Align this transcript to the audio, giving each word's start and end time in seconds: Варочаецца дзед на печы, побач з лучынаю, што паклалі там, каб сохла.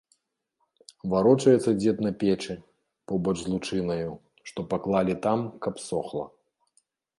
Варочаецца 1.13 1.69
дзед 1.81 1.97
на 2.05 2.11
печы, 2.23 2.55
побач 3.13 3.35
з 3.43 3.53
лучынаю, 3.55 4.11
што 4.51 4.59
паклалі 4.75 5.19
там, 5.29 5.39
каб 5.67 5.75
сохла. 5.89 6.25